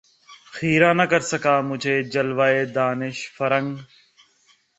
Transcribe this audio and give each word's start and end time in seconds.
خیرہ 0.53 0.91
نہ 0.99 1.05
کر 1.11 1.21
سکا 1.31 1.55
مجھے 1.69 1.95
جلوۂ 2.13 2.49
دانش 2.75 3.17
فرنگ 3.35 3.69